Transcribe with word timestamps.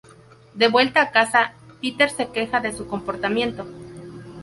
De 0.55 0.67
vuelta 0.67 0.99
a 1.03 1.11
casa, 1.11 1.53
Peter 1.79 2.09
se 2.09 2.31
queja 2.31 2.59
de 2.59 2.75
su 2.75 2.87
comportamiento. 2.87 3.67